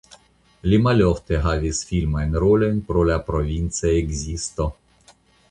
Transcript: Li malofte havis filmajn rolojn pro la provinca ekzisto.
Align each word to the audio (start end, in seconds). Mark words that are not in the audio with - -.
Li 0.69 0.77
malofte 0.85 1.41
havis 1.43 1.81
filmajn 1.89 2.33
rolojn 2.45 2.81
pro 2.89 3.05
la 3.11 3.19
provinca 3.29 3.93
ekzisto. 4.01 4.69